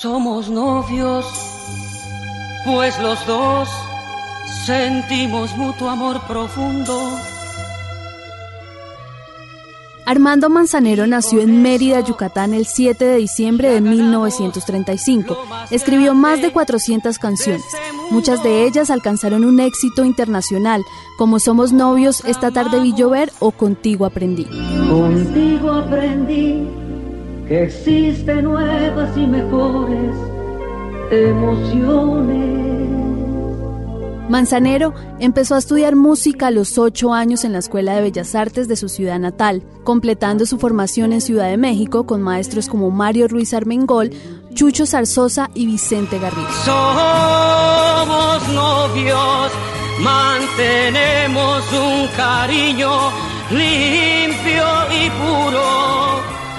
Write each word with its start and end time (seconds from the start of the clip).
Somos 0.00 0.48
novios, 0.48 1.26
pues 2.64 2.98
los 3.00 3.26
dos 3.26 3.68
sentimos 4.64 5.54
mutuo 5.58 5.90
amor 5.90 6.22
profundo. 6.26 6.98
Armando 10.06 10.48
Manzanero 10.48 11.06
nació 11.06 11.42
en 11.42 11.60
Mérida, 11.60 12.00
Yucatán, 12.00 12.54
el 12.54 12.64
7 12.64 13.04
de 13.04 13.16
diciembre 13.18 13.72
de 13.72 13.82
1935. 13.82 15.36
Escribió 15.70 16.14
más 16.14 16.40
de 16.40 16.50
400 16.50 17.18
canciones. 17.18 17.66
Muchas 18.10 18.42
de 18.42 18.64
ellas 18.64 18.88
alcanzaron 18.88 19.44
un 19.44 19.60
éxito 19.60 20.06
internacional, 20.06 20.82
como 21.18 21.38
Somos 21.38 21.74
novios, 21.74 22.24
Esta 22.24 22.50
tarde 22.50 22.80
vi 22.80 22.94
llover 22.94 23.30
o 23.38 23.50
Contigo 23.50 24.06
aprendí. 24.06 24.46
Contigo 24.88 25.70
aprendí 25.72 26.89
que 27.50 27.64
existen 27.64 28.44
nuevas 28.44 29.16
y 29.16 29.26
mejores 29.26 30.14
emociones. 31.10 32.48
Manzanero 34.28 34.94
empezó 35.18 35.56
a 35.56 35.58
estudiar 35.58 35.96
música 35.96 36.46
a 36.46 36.50
los 36.52 36.78
ocho 36.78 37.12
años 37.12 37.44
en 37.44 37.52
la 37.52 37.58
Escuela 37.58 37.96
de 37.96 38.02
Bellas 38.02 38.36
Artes 38.36 38.68
de 38.68 38.76
su 38.76 38.88
ciudad 38.88 39.18
natal, 39.18 39.64
completando 39.82 40.46
su 40.46 40.58
formación 40.58 41.12
en 41.12 41.20
Ciudad 41.20 41.48
de 41.48 41.56
México 41.56 42.06
con 42.06 42.22
maestros 42.22 42.68
como 42.68 42.92
Mario 42.92 43.26
Ruiz 43.26 43.52
Armengol, 43.52 44.12
Chucho 44.54 44.86
Zarzosa 44.86 45.50
y 45.52 45.66
Vicente 45.66 46.20
Garrido. 46.20 46.46
Somos 46.64 48.48
novios, 48.54 49.50
mantenemos 49.98 51.64
un 51.72 52.06
cariño 52.16 53.10
limpio 53.50 54.64
y 54.92 55.10
puro 55.10 55.69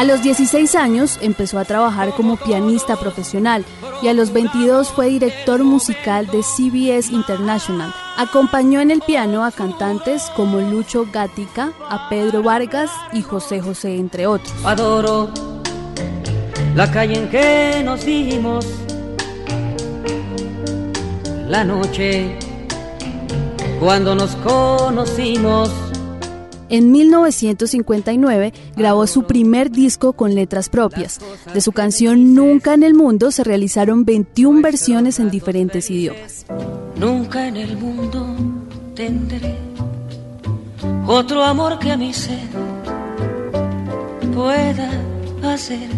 a 0.00 0.04
los 0.04 0.22
16 0.22 0.76
años 0.76 1.18
empezó 1.20 1.58
a 1.58 1.66
trabajar 1.66 2.14
como 2.14 2.38
pianista 2.38 2.96
profesional 2.96 3.66
y 4.02 4.08
a 4.08 4.14
los 4.14 4.32
22 4.32 4.88
fue 4.88 5.10
director 5.10 5.62
musical 5.62 6.26
de 6.28 6.42
CBS 6.42 7.12
International. 7.12 7.92
Acompañó 8.16 8.80
en 8.80 8.90
el 8.90 9.02
piano 9.02 9.44
a 9.44 9.52
cantantes 9.52 10.30
como 10.34 10.58
Lucho 10.58 11.06
Gatica, 11.12 11.74
a 11.86 12.08
Pedro 12.08 12.42
Vargas 12.42 12.90
y 13.12 13.20
José 13.20 13.60
José, 13.60 13.96
entre 13.96 14.26
otros. 14.26 14.50
Adoro 14.64 15.28
la 16.74 16.90
calle 16.90 17.18
en 17.18 17.28
que 17.28 17.82
nos 17.84 18.02
vimos, 18.02 18.66
la 21.46 21.62
noche 21.62 22.38
cuando 23.78 24.14
nos 24.14 24.34
conocimos 24.36 25.89
en 26.70 26.90
1959 26.90 28.52
grabó 28.76 29.06
su 29.06 29.24
primer 29.24 29.70
disco 29.70 30.14
con 30.14 30.34
letras 30.34 30.68
propias. 30.68 31.18
De 31.52 31.60
su 31.60 31.72
canción 31.72 32.34
Nunca 32.34 32.74
en 32.74 32.82
el 32.82 32.94
mundo 32.94 33.30
se 33.30 33.44
realizaron 33.44 34.04
21 34.04 34.62
versiones 34.62 35.18
en 35.18 35.30
diferentes 35.30 35.90
idiomas. 35.90 36.46
Nunca 36.98 37.46
en 37.48 37.56
el 37.56 37.76
mundo 37.76 38.26
tendré 38.94 39.56
otro 41.06 41.44
amor 41.44 41.78
que 41.78 41.90
a 41.90 41.96
mi 41.96 42.12
ser 42.12 42.38
pueda 44.32 44.90
hacer 45.42 45.88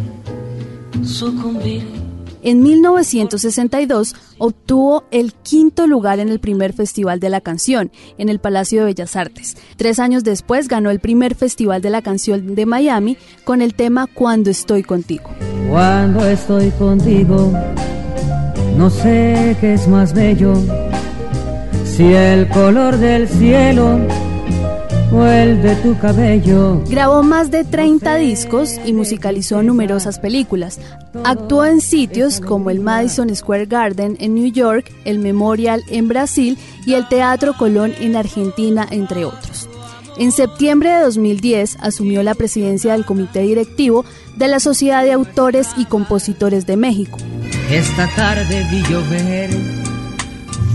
sucumbir 1.04 2.01
en 2.42 2.62
1962 2.62 4.14
obtuvo 4.38 5.04
el 5.10 5.32
quinto 5.32 5.86
lugar 5.86 6.18
en 6.18 6.28
el 6.28 6.40
primer 6.40 6.72
Festival 6.72 7.20
de 7.20 7.30
la 7.30 7.40
Canción 7.40 7.90
en 8.18 8.28
el 8.28 8.38
Palacio 8.38 8.80
de 8.80 8.86
Bellas 8.86 9.16
Artes. 9.16 9.56
Tres 9.76 9.98
años 9.98 10.24
después 10.24 10.68
ganó 10.68 10.90
el 10.90 11.00
primer 11.00 11.34
Festival 11.34 11.80
de 11.82 11.90
la 11.90 12.02
Canción 12.02 12.54
de 12.54 12.66
Miami 12.66 13.16
con 13.44 13.62
el 13.62 13.74
tema 13.74 14.06
Cuando 14.06 14.50
estoy 14.50 14.82
contigo. 14.82 15.30
Cuando 15.70 16.26
estoy 16.26 16.70
contigo, 16.72 17.52
no 18.76 18.90
sé 18.90 19.56
qué 19.60 19.74
es 19.74 19.88
más 19.88 20.12
bello, 20.12 20.54
si 21.84 22.12
el 22.12 22.48
color 22.48 22.96
del 22.96 23.28
cielo 23.28 23.98
de 25.12 25.76
tu 25.82 25.98
cabello. 25.98 26.82
Grabó 26.88 27.22
más 27.22 27.50
de 27.50 27.64
30 27.64 28.16
discos 28.16 28.80
y 28.84 28.94
musicalizó 28.94 29.62
numerosas 29.62 30.18
películas. 30.18 30.80
Actuó 31.24 31.66
en 31.66 31.82
sitios 31.82 32.40
como 32.40 32.70
el 32.70 32.80
Madison 32.80 33.34
Square 33.34 33.66
Garden 33.66 34.16
en 34.20 34.34
New 34.34 34.50
York, 34.50 34.90
el 35.04 35.18
Memorial 35.18 35.82
en 35.90 36.08
Brasil 36.08 36.56
y 36.86 36.94
el 36.94 37.06
Teatro 37.08 37.54
Colón 37.58 37.92
en 38.00 38.16
Argentina, 38.16 38.86
entre 38.90 39.26
otros. 39.26 39.68
En 40.16 40.32
septiembre 40.32 40.90
de 40.90 41.02
2010 41.02 41.78
asumió 41.80 42.22
la 42.22 42.34
presidencia 42.34 42.92
del 42.92 43.04
comité 43.04 43.40
directivo 43.40 44.06
de 44.36 44.48
la 44.48 44.60
Sociedad 44.60 45.04
de 45.04 45.12
Autores 45.12 45.68
y 45.76 45.84
Compositores 45.84 46.66
de 46.66 46.76
México. 46.78 47.18
Esta 47.70 48.08
tarde 48.16 48.66
vi 48.70 48.82
llover 48.82 49.81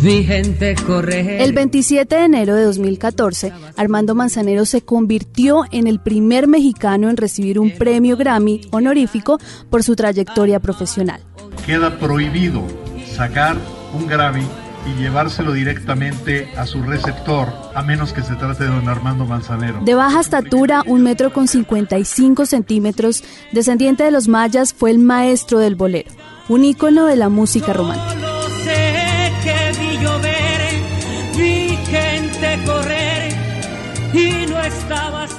el 0.03 1.53
27 1.53 2.16
de 2.16 2.24
enero 2.24 2.56
de 2.56 2.63
2014, 2.66 3.52
Armando 3.75 4.13
Manzanero 4.13 4.66
se 4.66 4.81
convirtió 4.81 5.63
en 5.72 5.88
el 5.88 6.00
primer 6.00 6.47
mexicano 6.47 7.09
en 7.09 7.18
recibir 7.18 7.59
un 7.59 7.72
premio 7.72 8.16
Grammy 8.16 8.62
honorífico 8.72 9.40
por 9.72 9.84
su 9.84 9.96
trayectoria 9.96 10.59
profesional. 10.59 11.22
Queda 11.66 11.97
prohibido 11.97 12.62
sacar 13.16 13.57
un 13.94 14.07
Grammy 14.07 14.46
y 14.86 15.02
llevárselo 15.02 15.52
directamente 15.52 16.47
a 16.56 16.68
su 16.68 16.84
receptor, 16.84 17.52
a 17.74 17.81
menos 17.81 18.13
que 18.13 18.22
se 18.22 18.36
trate 18.36 18.66
de 18.66 18.69
don 18.69 18.88
Armando 18.88 19.25
Manzanero. 19.25 19.81
De 19.84 19.96
baja 19.96 20.22
estatura, 20.22 20.84
un 20.86 21.02
metro 21.02 21.34
con 21.34 21.47
55 21.47 22.46
centímetros, 22.46 23.24
descendiente 23.52 24.03
de 24.03 24.12
los 24.12 24.28
mayas, 24.28 24.75
fue 24.75 24.91
el 24.91 25.00
maestro 25.00 25.57
del 25.57 25.75
bolero, 25.75 26.12
un 26.50 26.63
ícono 26.63 27.07
de 27.07 27.16
la 27.16 27.30
música 27.30 27.74
romántica 27.74 28.26
llover, 32.38 32.58
vi 32.58 32.58
gente 32.58 32.66
correr 32.66 33.31
y 34.14 34.46
no 34.48 34.59
estabas 34.59 35.31